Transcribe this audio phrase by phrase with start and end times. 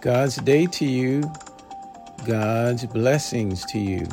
[0.00, 1.28] God's day to you,
[2.24, 4.06] God's blessings to you.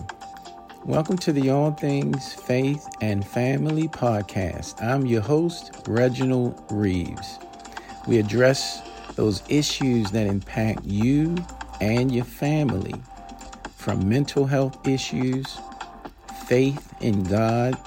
[0.83, 4.81] Welcome to the All Things Faith and Family podcast.
[4.81, 7.37] I'm your host, Reginald Reaves.
[8.07, 8.81] We address
[9.15, 11.35] those issues that impact you
[11.79, 12.95] and your family,
[13.77, 15.59] from mental health issues,
[16.47, 17.77] faith in God,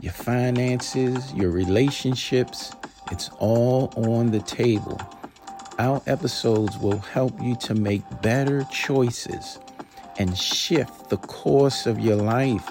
[0.00, 2.72] your finances, your relationships.
[3.12, 4.98] It's all on the table.
[5.78, 9.58] Our episodes will help you to make better choices
[10.18, 12.66] and shift the course of your life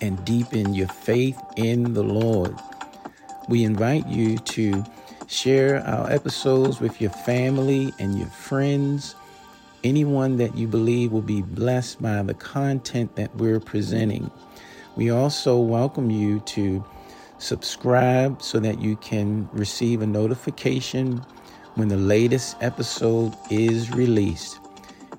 [0.00, 2.54] and deepen your faith in the Lord.
[3.48, 4.84] We invite you to
[5.26, 9.16] share our episodes with your family and your friends,
[9.82, 14.30] anyone that you believe will be blessed by the content that we're presenting.
[14.94, 16.84] We also welcome you to
[17.38, 21.26] subscribe so that you can receive a notification
[21.76, 24.58] when the latest episode is released.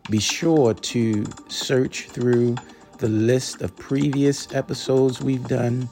[0.09, 2.55] Be sure to search through
[2.97, 5.87] the list of previous episodes we've done.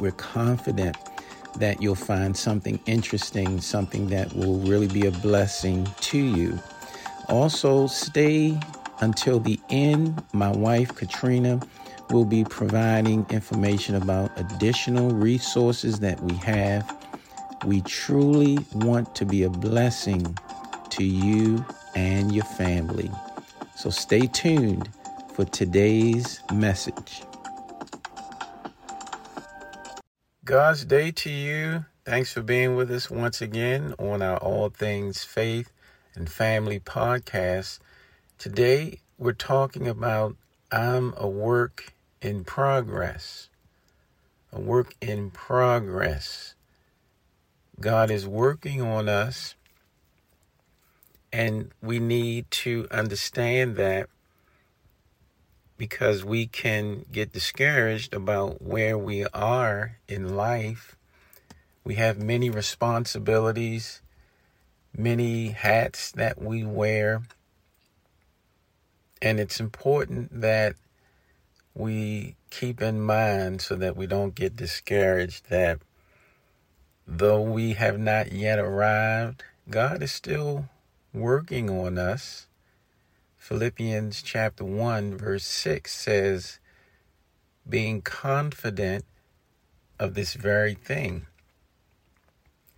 [0.00, 0.96] We're confident
[1.56, 6.58] that you'll find something interesting, something that will really be a blessing to you.
[7.28, 8.58] Also, stay
[9.00, 10.22] until the end.
[10.32, 11.60] My wife, Katrina,
[12.10, 16.97] will be providing information about additional resources that we have
[17.64, 20.38] we truly want to be a blessing
[20.90, 21.64] to you
[21.94, 23.10] and your family.
[23.76, 24.88] So stay tuned
[25.34, 27.22] for today's message.
[30.44, 31.84] God's day to you.
[32.04, 35.70] Thanks for being with us once again on our All Things Faith
[36.14, 37.80] and Family podcast.
[38.38, 40.36] Today we're talking about
[40.72, 41.92] I'm a work
[42.22, 43.48] in progress.
[44.52, 46.54] A work in progress.
[47.80, 49.54] God is working on us,
[51.32, 54.08] and we need to understand that
[55.76, 60.96] because we can get discouraged about where we are in life.
[61.84, 64.02] We have many responsibilities,
[64.96, 67.22] many hats that we wear,
[69.22, 70.74] and it's important that
[71.74, 75.78] we keep in mind so that we don't get discouraged that
[77.10, 80.68] Though we have not yet arrived, God is still
[81.14, 82.48] working on us.
[83.38, 86.58] Philippians chapter 1, verse 6 says,
[87.66, 89.06] being confident
[89.98, 91.26] of this very thing,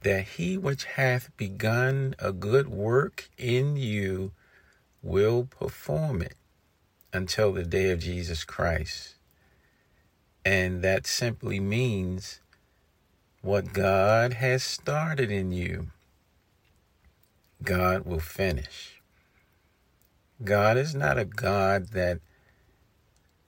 [0.02, 4.30] that he which hath begun a good work in you
[5.02, 6.36] will perform it
[7.12, 9.16] until the day of Jesus Christ.
[10.44, 12.40] And that simply means
[13.42, 15.88] what God has started in you,
[17.62, 19.00] God will finish.
[20.42, 22.20] God is not a God that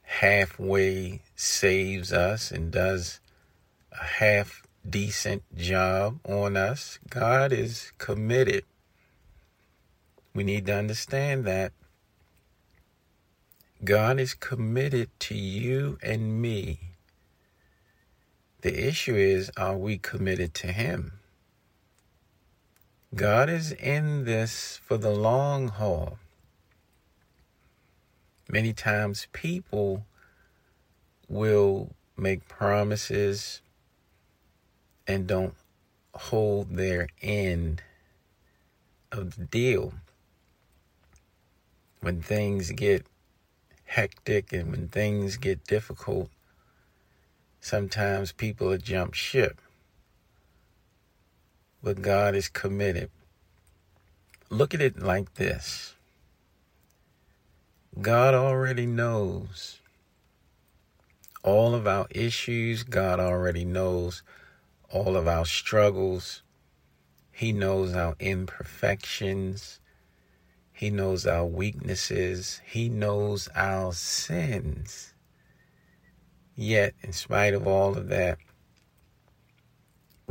[0.02, 3.20] halfway saves us and does
[3.92, 6.98] a half decent job on us.
[7.08, 8.64] God is committed.
[10.34, 11.72] We need to understand that
[13.84, 16.91] God is committed to you and me
[18.62, 21.12] the issue is, are we committed to Him?
[23.14, 26.18] God is in this for the long haul.
[28.48, 30.06] Many times people
[31.28, 33.60] will make promises
[35.06, 35.54] and don't
[36.14, 37.82] hold their end
[39.10, 39.92] of the deal.
[42.00, 43.06] When things get
[43.84, 46.30] hectic and when things get difficult,
[47.62, 49.60] Sometimes people jump ship.
[51.80, 53.08] But God is committed.
[54.50, 55.94] Look at it like this
[58.00, 59.78] God already knows
[61.44, 64.24] all of our issues, God already knows
[64.90, 66.42] all of our struggles.
[67.30, 69.78] He knows our imperfections.
[70.72, 72.60] He knows our weaknesses.
[72.66, 75.11] He knows our sins.
[76.54, 78.38] Yet, in spite of all of that,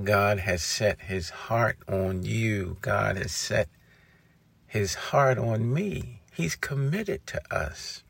[0.01, 2.77] God has set his heart on you.
[2.81, 3.67] God has set
[4.67, 6.21] his heart on me.
[6.33, 8.03] He's committed to us.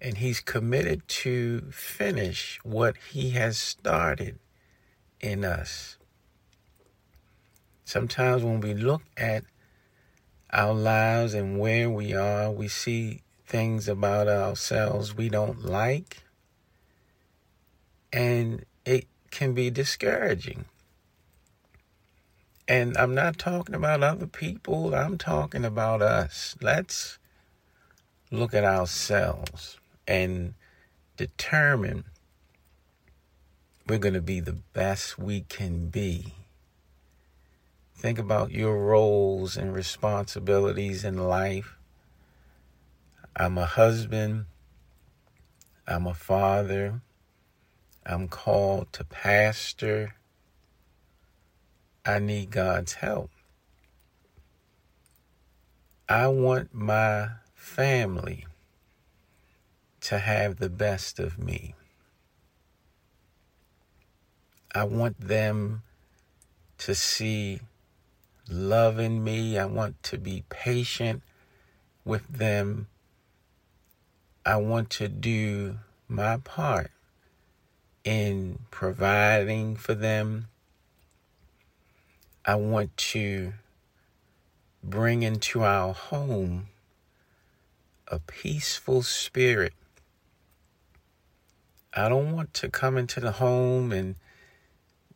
[0.00, 4.38] And he's committed to finish what he has started
[5.20, 5.98] in us.
[7.84, 9.44] Sometimes when we look at
[10.52, 13.20] our lives and where we are, we see
[13.50, 16.22] things about ourselves we don't like,
[18.12, 20.66] and it can be discouraging.
[22.68, 26.54] And I'm not talking about other people, I'm talking about us.
[26.62, 27.18] Let's
[28.30, 30.54] look at ourselves and
[31.16, 32.04] determine
[33.88, 36.34] we're going to be the best we can be.
[37.96, 41.79] Think about your roles and responsibilities in life.
[43.40, 44.44] I'm a husband.
[45.88, 47.00] I'm a father.
[48.04, 50.16] I'm called to pastor.
[52.04, 53.30] I need God's help.
[56.06, 58.44] I want my family
[60.02, 61.74] to have the best of me.
[64.74, 65.80] I want them
[66.76, 67.60] to see
[68.50, 69.56] love in me.
[69.56, 71.22] I want to be patient
[72.04, 72.88] with them.
[74.44, 75.78] I want to do
[76.08, 76.90] my part
[78.04, 80.48] in providing for them.
[82.46, 83.52] I want to
[84.82, 86.68] bring into our home
[88.08, 89.74] a peaceful spirit.
[91.92, 94.14] I don't want to come into the home and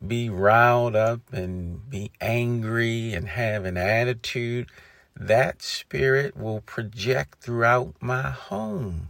[0.05, 4.69] be riled up and be angry and have an attitude,
[5.15, 9.07] that spirit will project throughout my home.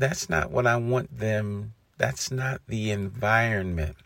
[0.00, 3.96] That's not what I want them, that's not the environment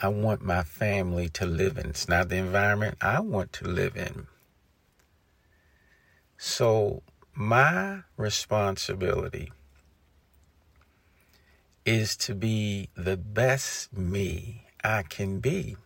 [0.00, 1.90] I want my family to live in.
[1.90, 4.26] It's not the environment I want to live in.
[6.38, 7.02] So,
[7.34, 9.52] my responsibility
[11.84, 15.76] is to be the best me I can be.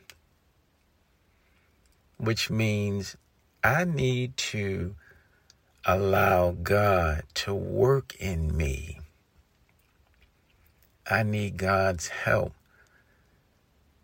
[2.18, 3.16] Which means
[3.64, 4.94] I need to
[5.84, 9.00] allow God to work in me.
[11.10, 12.54] I need God's help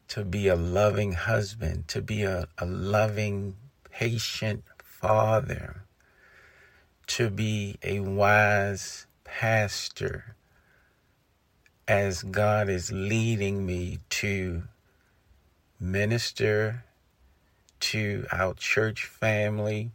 [0.08, 3.56] to be a loving husband, to be a, a loving,
[3.90, 5.84] patient father,
[7.06, 10.34] to be a wise pastor,
[11.86, 14.64] as God is leading me to
[15.78, 16.84] minister
[17.80, 19.92] to our church family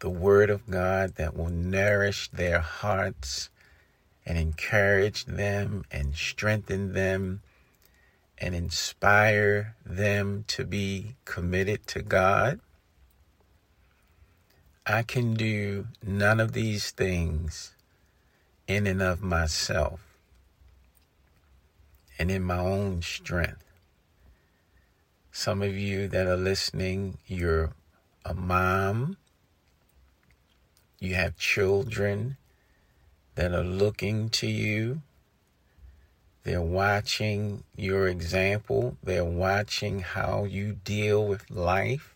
[0.00, 3.50] the Word of God that will nourish their hearts
[4.24, 7.42] and encourage them and strengthen them
[8.38, 12.60] and inspire them to be committed to God.
[14.86, 17.74] I can do none of these things
[18.66, 20.00] in and of myself
[22.18, 23.64] and in my own strength.
[25.32, 27.70] Some of you that are listening, you're
[28.24, 29.16] a mom,
[30.98, 32.36] you have children
[33.34, 35.02] that are looking to you.
[36.44, 38.96] They're watching your example.
[39.02, 42.14] They're watching how you deal with life.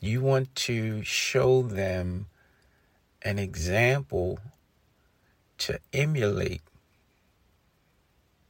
[0.00, 2.26] You want to show them
[3.22, 4.40] an example
[5.58, 6.62] to emulate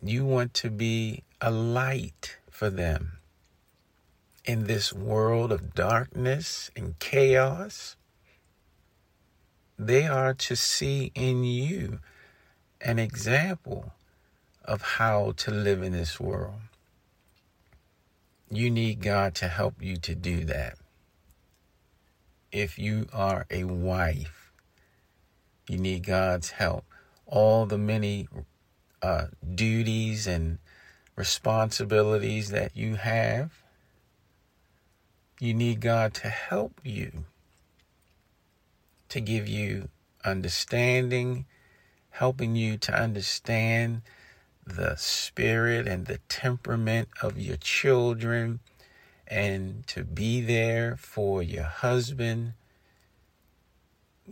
[0.05, 3.19] you want to be a light for them
[4.45, 7.97] in this world of darkness and chaos.
[9.79, 12.01] They are to see in you
[12.81, 13.93] an example
[14.65, 16.61] of how to live in this world.
[18.51, 20.77] You need God to help you to do that.
[22.51, 24.53] If you are a wife,
[25.69, 26.85] you need God's help.
[27.27, 28.29] All the many
[29.01, 30.59] uh, duties and
[31.17, 33.62] responsibilities that you have.
[35.43, 37.25] You need God to help you,
[39.09, 39.89] to give you
[40.25, 41.47] understanding,
[42.11, 44.03] helping you to understand
[44.65, 48.61] the spirit and the temperament of your children,
[49.27, 52.53] and to be there for your husband.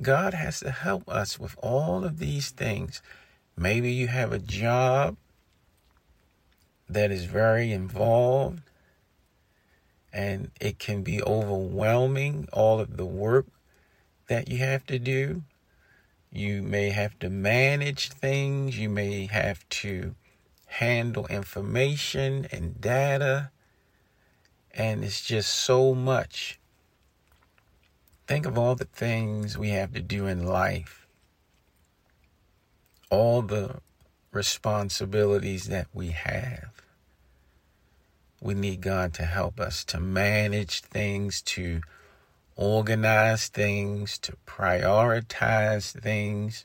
[0.00, 3.02] God has to help us with all of these things.
[3.56, 5.16] Maybe you have a job
[6.88, 8.69] that is very involved
[10.12, 13.46] and it can be overwhelming, all of the work
[14.28, 15.42] that you have to do.
[16.32, 20.14] You may have to manage things, you may have to
[20.66, 23.50] handle information and data,
[24.72, 26.60] and it's just so much.
[28.28, 31.00] Think of all the things we have to do in life
[33.10, 33.80] all the
[34.32, 36.79] responsibilities that we have.
[38.40, 41.82] We need God to help us to manage things, to
[42.56, 46.64] organize things, to prioritize things,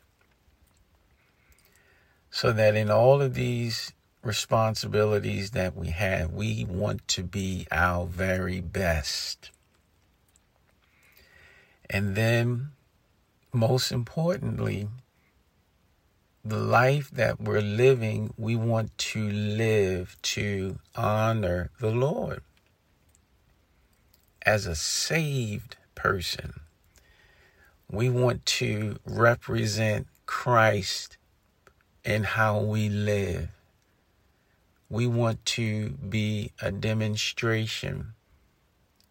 [2.29, 8.05] so that in all of these responsibilities that we have, we want to be our
[8.05, 9.51] very best.
[11.89, 12.69] And then,
[13.53, 14.87] most importantly,
[16.45, 22.43] the life that we're living, we want to live to honor the Lord.
[24.45, 26.53] As a saved person,
[27.89, 31.17] we want to represent Christ
[32.03, 33.49] in how we live.
[34.87, 38.13] We want to be a demonstration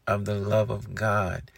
[0.06, 1.50] of the love of God.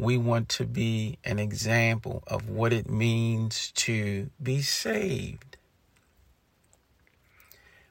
[0.00, 5.58] We want to be an example of what it means to be saved.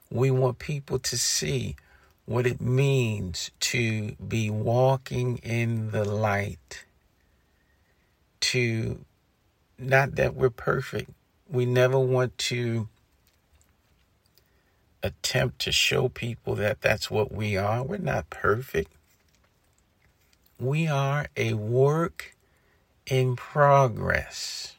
[0.10, 1.75] We want people to see
[2.25, 6.86] what it means to be walking in the light.
[8.42, 9.06] To,
[9.78, 11.12] not that we're perfect,
[11.48, 12.88] we never want to
[15.04, 17.84] attempt to show people that that's what we are.
[17.84, 18.92] We're not perfect.
[20.60, 22.36] We are a work
[23.08, 24.75] in progress.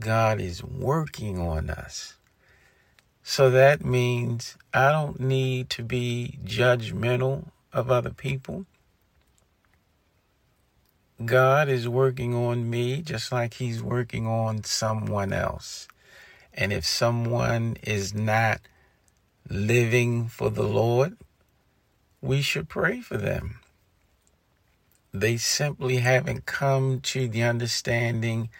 [0.00, 2.14] God is working on us.
[3.22, 8.64] So that means I don't need to be judgmental of other people.
[11.22, 15.86] God is working on me just like He's working on someone else.
[16.54, 18.60] And if someone is not
[19.50, 21.18] living for the Lord,
[22.22, 23.60] we should pray for them.
[25.20, 28.50] They simply haven't come to the understanding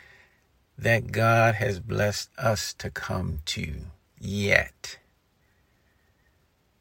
[0.78, 3.75] that God has blessed us to come to
[4.18, 4.96] yet.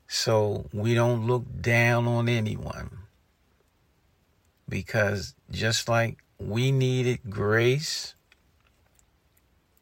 [0.07, 2.99] So we don't look down on anyone
[4.69, 8.15] because just like we needed grace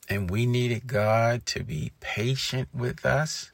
[0.09, 3.51] and we needed God to be patient with us,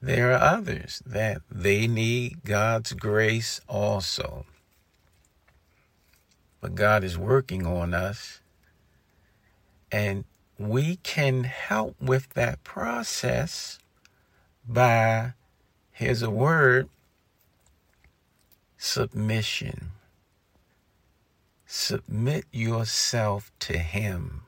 [0.00, 4.46] there are others that they need God's grace also.
[6.66, 8.40] But God is working on us,
[9.92, 10.24] and
[10.58, 13.78] we can help with that process
[14.66, 15.34] by,
[15.92, 16.88] here's a word,
[18.76, 19.92] submission.
[21.66, 24.42] Submit yourself to Him.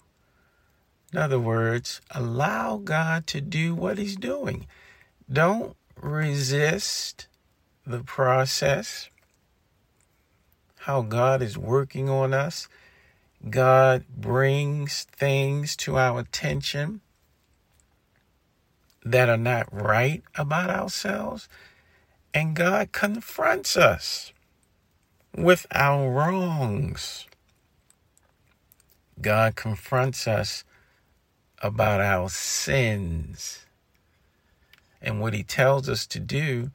[1.12, 4.66] In other words, allow God to do what He's doing.
[5.32, 7.28] Don't resist
[7.86, 9.08] the process,
[10.88, 12.66] how God is working on us.
[13.50, 17.02] God brings things to our attention
[19.04, 21.46] that are not right about ourselves,
[22.32, 24.32] and God confronts us
[25.36, 27.26] with our wrongs.
[29.20, 30.64] God confronts us
[31.60, 33.66] about our sins.
[35.02, 36.70] And what he tells us to do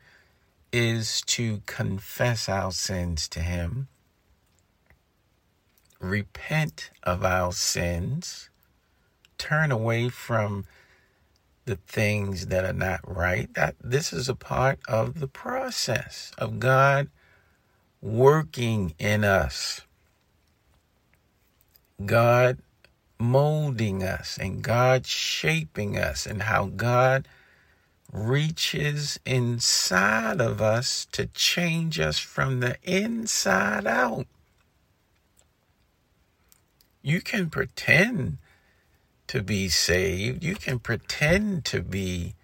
[0.72, 3.88] is to confess our sins to him,
[6.04, 8.50] repent of our sins,
[9.38, 10.66] turn away from
[11.66, 13.54] the things that are not right.
[13.54, 17.10] That this is a part of the process of God
[18.02, 19.82] working in us.
[22.06, 22.60] God
[23.18, 27.28] molding us and God shaping us and how God
[28.12, 34.28] reaches inside of us to change us from the inside out.
[37.06, 38.38] You can pretend
[39.28, 42.36] to be saved, you can pretend to be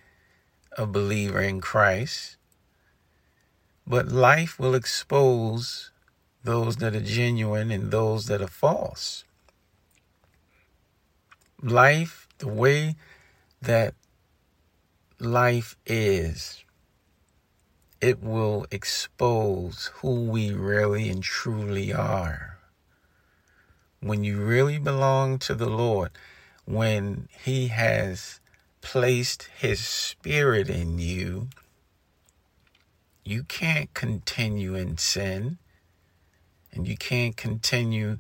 [0.78, 2.36] a believer in Christ,
[3.88, 5.92] but life will expose
[6.44, 9.24] those that are genuine and those that are false.
[11.62, 12.96] Life, the way
[13.62, 13.94] that
[15.20, 16.66] life is,
[18.02, 22.49] it will expose who we really and truly are.
[24.02, 26.12] When you really belong to the Lord,
[26.66, 28.40] when He has
[28.82, 31.50] placed His Spirit in you,
[33.26, 35.58] you can't continue in sin
[36.72, 38.20] and you can't continue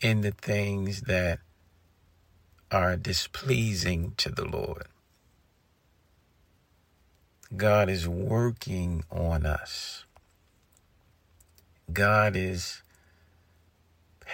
[0.00, 1.38] in the things that
[2.70, 4.86] are displeasing to the Lord.
[7.56, 10.04] God is working on us.
[11.92, 12.82] God is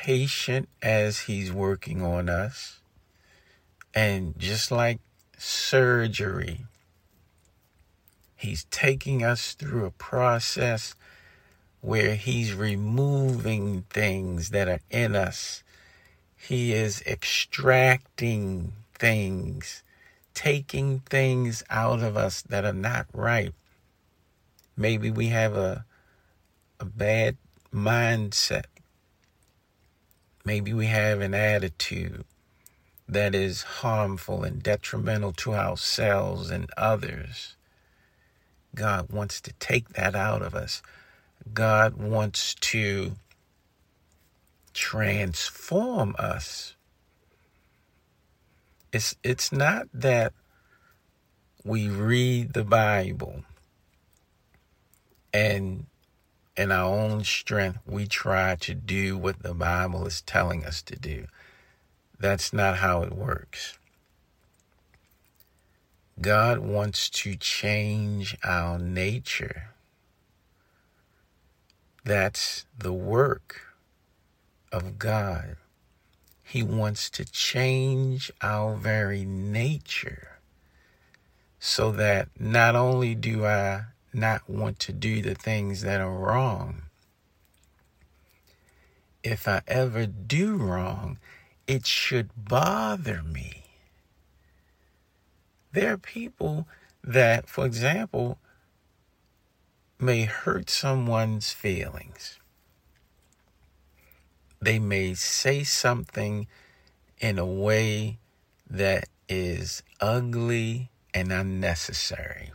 [0.05, 2.81] patient as He's working on us.
[3.95, 5.01] And just like
[5.37, 6.67] surgery,
[8.37, 10.95] He's taking us through a process
[11.81, 15.63] where He's removing things that are in us.
[16.37, 19.83] He is extracting things
[20.39, 23.53] taking things out of us that are not right.
[24.77, 25.85] Maybe we have a
[26.79, 27.37] a bad
[27.75, 28.67] mindset.
[30.49, 32.25] Maybe we have an attitude
[33.07, 37.55] that is harmful and detrimental to ourselves and others.
[38.75, 40.81] God wants to take that out of us.
[41.53, 43.17] God wants to
[44.73, 46.75] transform us.
[48.91, 50.33] It's it's not that
[51.63, 53.45] we read the Bible
[55.31, 55.85] and
[56.59, 60.97] in our own strength we try to do what the Bible is telling us to
[60.97, 61.27] do.
[62.19, 63.79] That's not how it works.
[66.21, 69.71] God wants to change our nature.
[72.05, 73.61] That's the work
[74.73, 75.57] of God.
[76.43, 80.41] He wants to change our very nature
[81.61, 83.85] so that not only do I
[84.19, 86.83] not want to do the things that are wrong,
[89.23, 91.19] if I ever do wrong,
[91.67, 93.65] it should bother me.
[95.73, 96.67] There are people
[97.05, 98.39] that, for example,
[99.99, 102.39] may hurt someone's feelings.
[104.61, 106.47] They may say something
[107.21, 108.19] in a way
[108.69, 112.53] that is ugly and unnecessary.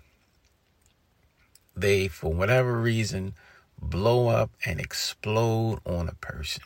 [1.75, 3.33] They, for whatever reason,
[3.81, 6.63] blow up and explode on a person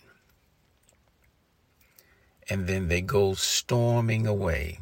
[2.49, 4.79] and then they go storming away.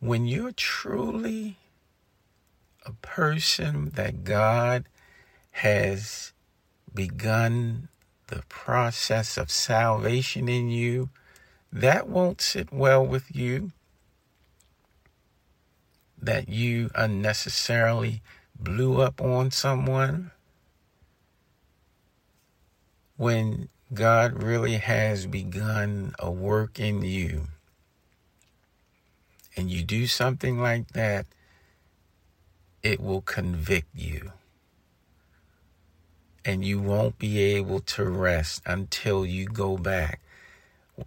[0.00, 1.58] When you're truly
[2.84, 4.86] a person that God
[5.52, 6.32] has
[6.92, 7.88] begun
[8.28, 11.10] the process of salvation in you,
[11.72, 13.72] that won't sit well with you.
[16.22, 18.22] That you unnecessarily
[18.58, 20.30] blew up on someone.
[23.16, 27.48] When God really has begun a work in you,
[29.56, 31.26] and you do something like that,
[32.82, 34.32] it will convict you.
[36.44, 40.20] And you won't be able to rest until you go back.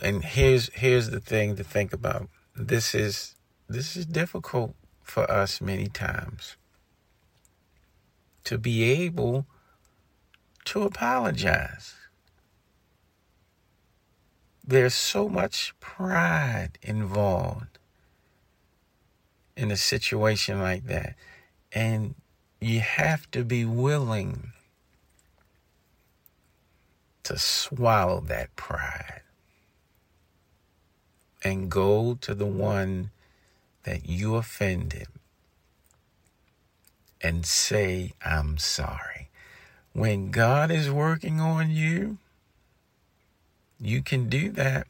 [0.01, 2.29] And here's here's the thing to think about.
[2.55, 3.35] This is
[3.67, 6.55] this is difficult for us many times.
[8.45, 9.45] To be able
[10.65, 11.95] to apologize
[14.65, 17.79] there's so much pride involved
[19.57, 21.15] in a situation like that.
[21.73, 22.15] And
[22.61, 24.53] you have to be willing
[27.23, 29.21] to swallow that pride
[31.43, 33.11] and go to the one
[33.83, 35.07] that you offended
[37.21, 39.29] and say, I'm sorry.
[39.93, 42.17] When God is working on you,
[43.79, 44.87] you can do that.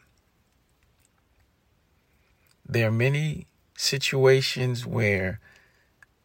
[2.67, 5.39] There are many situations where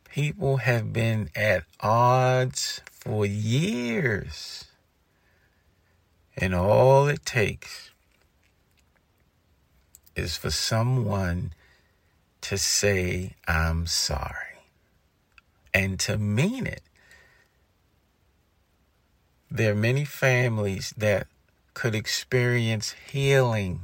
[0.09, 4.65] people have been at odds for years.
[6.37, 7.91] And all it takes
[10.15, 11.53] is for someone
[12.43, 14.63] to say, I'm sorry,
[15.75, 16.83] and to mean it.
[19.51, 21.27] There are many families that
[21.75, 23.81] could experience healing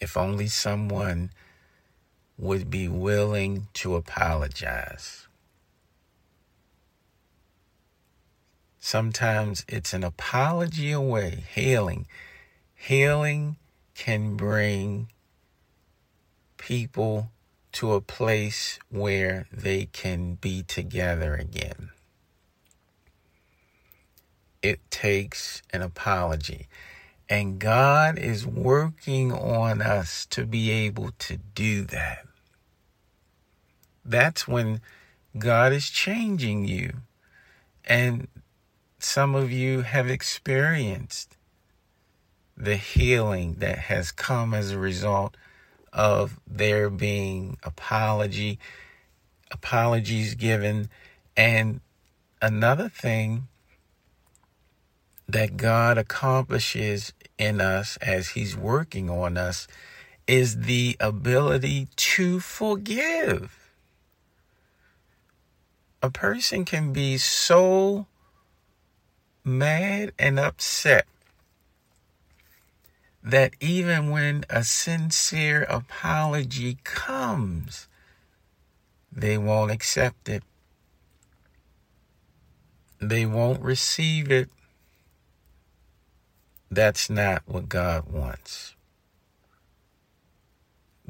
[0.00, 1.30] if only someone
[2.38, 5.26] would be willing to apologize.
[8.78, 12.06] Sometimes it's an apology away, healing.
[12.74, 13.56] Healing
[13.94, 15.08] can bring
[16.66, 17.30] people
[17.72, 21.90] to a place where they can be together again
[24.66, 26.66] it takes an apology.
[27.28, 32.26] And God is working on us to be able to do that.
[34.04, 34.80] That's when
[35.38, 36.94] God is changing you.
[37.84, 38.28] And
[38.98, 41.36] some of you have experienced
[42.56, 45.36] the healing that has come as a result
[45.92, 48.58] of there being apology,
[49.50, 50.88] apologies given.
[51.36, 51.80] And
[52.40, 53.48] another thing
[55.28, 59.66] that God accomplishes in us as He's working on us
[60.26, 63.70] is the ability to forgive.
[66.02, 68.06] A person can be so
[69.44, 71.06] mad and upset
[73.26, 77.88] that even when a sincere apology comes,
[79.10, 80.44] they won't accept it.
[83.00, 84.48] They won't receive it.
[86.70, 88.76] That's not what God wants.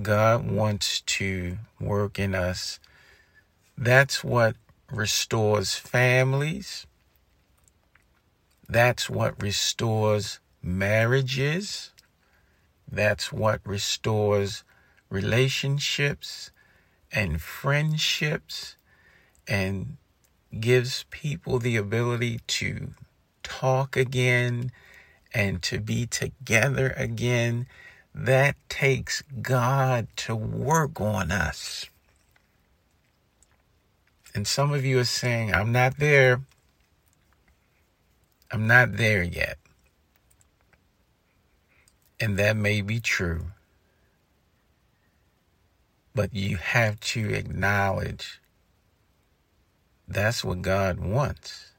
[0.01, 2.81] God wants to work in us.
[3.77, 4.57] That's what
[4.91, 6.87] restores families.
[8.71, 11.93] That's what restores marriages.
[12.91, 14.65] That's what restores
[15.11, 16.51] relationships
[17.13, 18.77] and friendships
[19.49, 19.97] and
[20.59, 22.95] gives people the ability to
[23.43, 24.73] talk again
[25.35, 27.67] and to be together again.
[28.15, 31.87] That takes God to work on us.
[34.35, 36.41] And some of you are saying, I'm not there.
[38.51, 39.59] I'm not there yet.
[42.19, 43.47] And that may be true.
[46.15, 48.41] But you have to acknowledge
[50.09, 51.73] that's what God wants.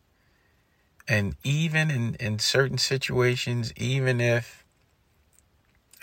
[1.08, 4.65] And even in, in certain situations, even if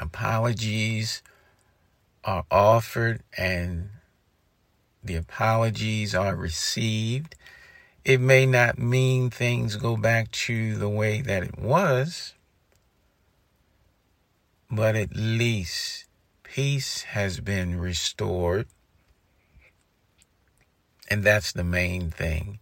[0.01, 1.23] apologies
[2.25, 3.91] are offered and
[5.03, 7.37] the apologies are received,
[8.05, 12.35] it may not mean things go back to the way that it was,
[14.71, 16.07] but at least
[16.43, 18.67] peace has been restored.
[21.11, 22.59] And that's the main thing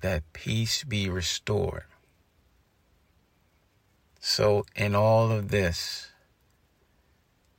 [0.00, 1.84] that peace be restored.
[4.20, 6.12] So, in all of this,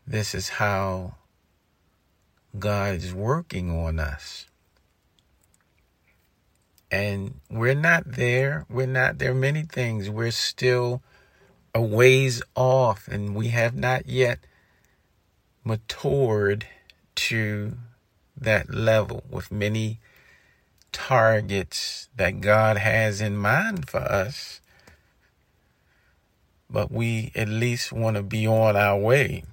[0.07, 1.15] this is how
[2.57, 4.45] God is working on us.
[6.91, 8.65] And we're not there.
[8.69, 9.33] We're not there.
[9.33, 10.09] Many things.
[10.09, 11.01] We're still
[11.73, 14.39] a ways off, and we have not yet
[15.63, 16.67] matured
[17.15, 17.73] to
[18.35, 19.99] that level with many
[20.91, 24.61] targets that God has in mind for us.
[26.69, 29.43] But we at least want to be on our way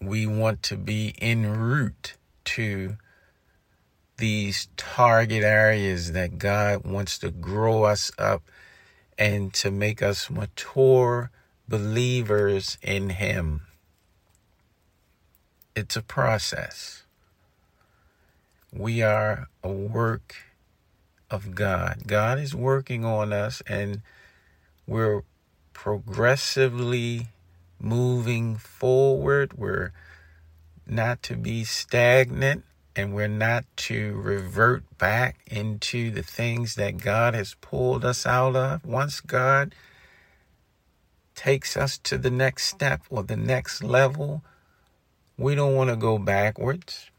[0.00, 2.96] we want to be en route to
[4.16, 8.42] these target areas that God wants to grow us up
[9.18, 11.30] and to make us mature
[11.68, 13.62] believers in Him.
[15.74, 17.02] It's a process.
[18.72, 20.36] We are a work
[21.30, 22.02] of God.
[22.06, 24.02] God is working on us, and
[24.86, 25.22] we're
[25.72, 27.28] progressively
[27.80, 29.54] moving forward.
[29.54, 29.92] We're
[30.86, 32.64] not to be stagnant
[32.98, 38.56] and we're not to revert back into the things that God has pulled us out
[38.56, 38.84] of.
[38.84, 39.74] Once God
[41.34, 44.42] takes us to the next step or the next level,
[45.38, 47.10] we don't want to go backwards.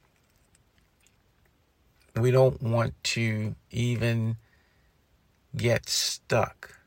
[2.15, 4.37] We don't want to even
[5.55, 6.79] get stuck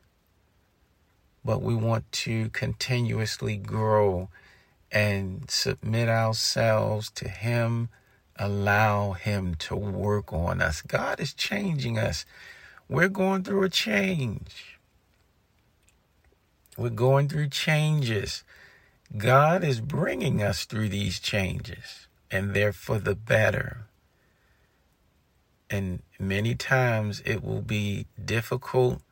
[1.45, 4.29] but we want to continuously grow
[4.91, 7.89] and submit ourselves to Him,
[8.37, 10.83] allow Him to work on us.
[10.83, 12.25] God is changing us.
[12.89, 14.79] We're going through a change.
[16.77, 18.45] We're going through changes.
[19.17, 23.87] God is bringing us through these changes, and they're for the better.
[25.69, 29.03] And many times it will be difficult,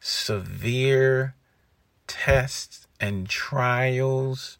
[0.00, 1.34] severe,
[2.06, 4.58] tests and trials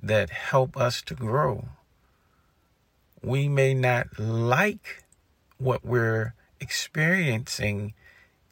[0.00, 1.68] that help us to grow.
[3.22, 5.04] We may not like
[5.58, 7.94] what we're experiencing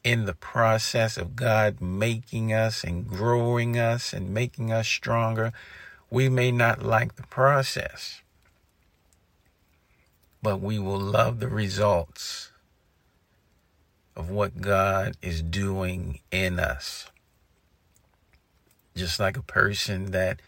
[0.03, 5.51] in the process of God making us and growing us and making us stronger.
[6.09, 8.21] We may not like the process,
[10.41, 12.51] but we will love the results
[14.15, 17.11] of what God is doing in us
[18.95, 20.41] just like a person that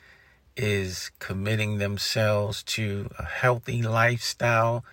[0.55, 4.83] is committing themselves to a healthy lifestyle,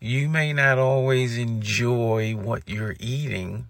[0.00, 3.66] you may not always enjoy what you're eating.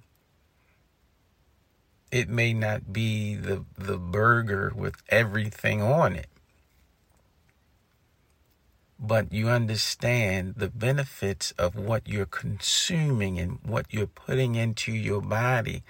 [2.11, 6.29] It may not be the, the burger with everything on it.
[9.01, 15.21] But you understand the benefits of what you're consuming and what you're putting into your
[15.21, 15.83] body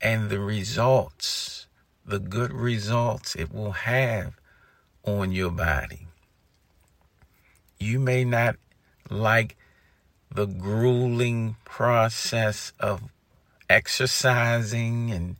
[0.00, 1.66] and the results
[2.04, 4.34] the good results it will have
[5.04, 6.06] on your body.
[7.78, 8.56] You may not
[9.10, 9.56] like
[10.30, 13.02] the grueling process of
[13.68, 15.36] exercising and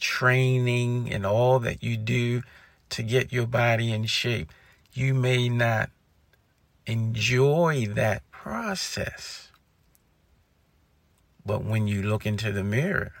[0.00, 2.42] training and all that you do
[2.90, 4.52] to get your body in shape,
[4.92, 5.90] you may not
[6.86, 9.50] enjoy that process.
[11.44, 13.12] But when you look into the mirror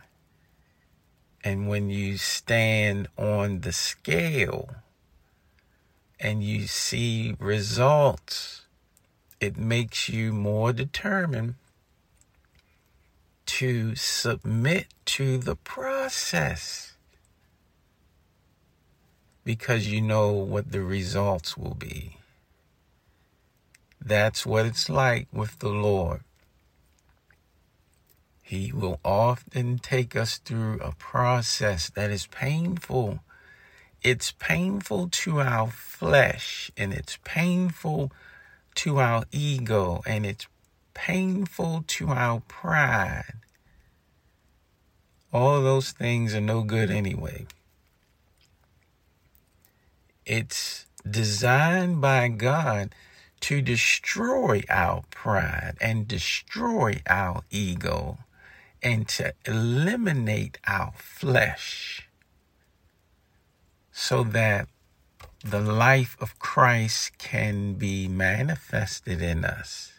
[1.42, 4.68] and when you stand on the scale
[6.22, 8.62] and you see results,
[9.40, 11.56] it makes you more determined
[13.44, 16.94] to submit to the process
[19.44, 22.18] because you know what the results will be.
[24.00, 26.20] That's what it's like with the Lord.
[28.42, 33.20] He will often take us through a process that is painful.
[34.02, 38.10] It's painful to our flesh and it's painful
[38.76, 40.48] to our ego and it's
[40.92, 43.34] painful to our pride.
[45.32, 47.46] All those things are no good anyway.
[50.26, 52.94] It's designed by God
[53.40, 58.18] to destroy our pride and destroy our ego
[58.82, 62.08] and to eliminate our flesh
[63.92, 64.68] so that
[65.44, 69.92] the life of Christ can be manifested in us.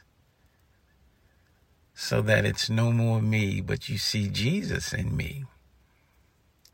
[1.94, 5.46] So that it's no more me, but you see Jesus in me.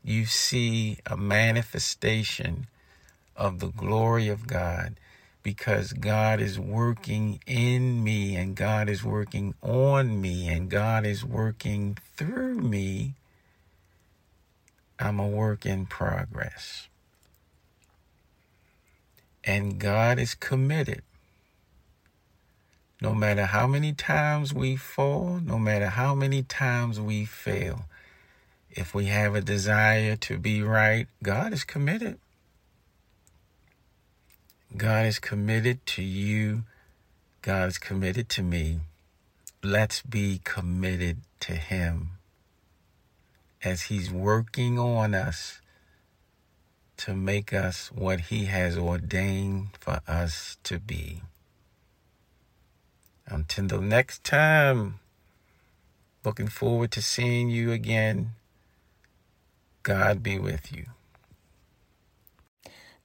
[0.02, 2.66] You see a manifestation
[3.36, 4.94] of the glory of God
[5.42, 11.24] because God is working in me and God is working on me and God is
[11.24, 13.14] working through me.
[14.98, 16.89] I'm a work in progress.
[19.44, 21.02] And God is committed.
[23.00, 27.86] No matter how many times we fall, no matter how many times we fail,
[28.70, 32.18] if we have a desire to be right, God is committed.
[34.76, 36.64] God is committed to you.
[37.42, 38.80] God is committed to me.
[39.62, 42.10] Let's be committed to Him
[43.64, 45.60] as He's working on us
[47.00, 51.22] to make us what He has ordained for us to be.
[53.26, 55.00] Until the next time,
[56.24, 58.32] looking forward to seeing you again.
[59.82, 60.86] God be with you.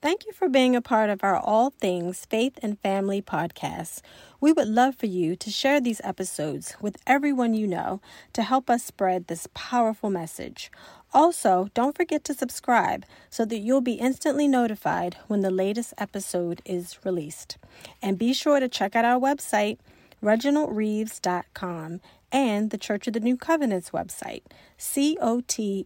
[0.02, 4.02] Thank you for being a part of our All Things Faith and Family podcast.
[4.40, 8.02] We would love for you to share these episodes with everyone you know
[8.34, 10.70] to help us spread this powerful message.
[11.16, 16.62] Also, don't forget to subscribe so that you'll be instantly notified when the latest episode
[16.66, 17.58] is released.
[18.02, 19.78] And be sure to check out our website,
[20.22, 22.02] reginaldreaves.com,
[22.34, 24.42] and the Church of the New Covenant's website,
[24.78, 25.86] cotnc.org.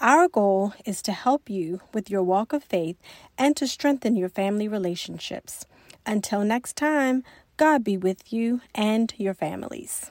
[0.00, 2.96] Our goal is to help you with your walk of faith
[3.38, 5.64] and to strengthen your family relationships.
[6.04, 7.22] Until next time,
[7.56, 10.10] God be with you and your families.